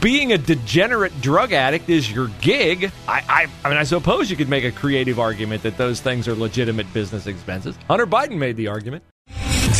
being 0.00 0.32
a 0.32 0.38
degenerate 0.38 1.20
drug 1.20 1.52
addict 1.52 1.88
is 1.90 2.10
your 2.10 2.28
gig, 2.40 2.90
I, 3.06 3.22
I, 3.28 3.46
I 3.62 3.68
mean, 3.68 3.78
I 3.78 3.84
suppose 3.84 4.30
you 4.30 4.36
could 4.36 4.48
make 4.48 4.64
a 4.64 4.72
creative 4.72 5.20
argument 5.20 5.62
that 5.62 5.76
those 5.76 6.00
things 6.00 6.26
are 6.26 6.34
legitimate 6.34 6.92
business 6.92 7.26
expenses. 7.26 7.78
Hunter 7.88 8.06
Biden 8.06 8.38
made 8.38 8.56
the 8.56 8.68
argument. 8.68 9.04